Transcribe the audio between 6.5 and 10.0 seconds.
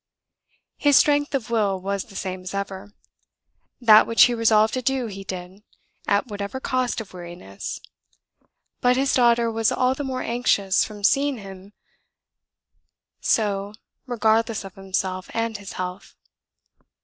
cost of weariness; but his daughter was all